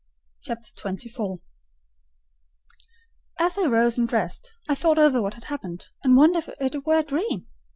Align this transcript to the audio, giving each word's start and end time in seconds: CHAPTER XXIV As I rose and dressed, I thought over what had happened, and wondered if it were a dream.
CHAPTER 0.41 0.71
XXIV 0.73 1.41
As 3.39 3.55
I 3.59 3.67
rose 3.67 3.99
and 3.99 4.07
dressed, 4.09 4.51
I 4.67 4.73
thought 4.73 4.97
over 4.97 5.21
what 5.21 5.35
had 5.35 5.43
happened, 5.43 5.89
and 6.03 6.17
wondered 6.17 6.47
if 6.47 6.59
it 6.75 6.87
were 6.87 6.97
a 6.97 7.03
dream. 7.03 7.45